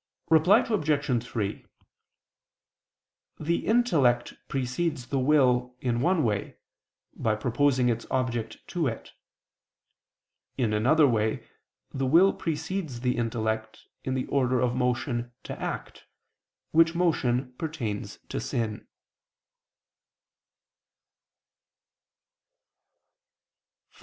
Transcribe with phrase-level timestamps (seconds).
[0.31, 1.23] Reply Obj.
[1.23, 1.63] 3:
[3.39, 6.57] The intellect precedes the will, in one way,
[7.15, 9.11] by proposing its object to it.
[10.57, 11.47] In another way,
[11.93, 16.07] the will precedes the intellect, in the order of motion to act,
[16.71, 18.87] which motion pertains to sin.